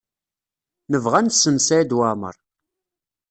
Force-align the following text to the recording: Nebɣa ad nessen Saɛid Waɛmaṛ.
Nebɣa 0.91 1.15
ad 1.19 1.23
nessen 1.27 1.57
Saɛid 1.59 1.91
Waɛmaṛ. 1.97 2.35